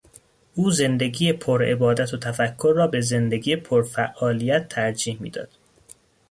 او 0.55 0.71
زندگی 0.71 1.33
پر 1.33 1.63
عبادت 1.65 2.13
و 2.13 2.17
تفکر 2.17 2.73
را 2.75 2.87
به 2.87 3.01
زندگی 3.01 3.55
پرفعالیت 3.55 4.69
ترجیح 4.69 5.21
میداد. 5.21 5.49